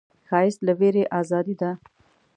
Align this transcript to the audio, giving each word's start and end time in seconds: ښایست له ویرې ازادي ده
ښایست 0.27 0.59
له 0.67 0.73
ویرې 0.79 1.03
ازادي 1.19 1.55
ده 1.61 1.71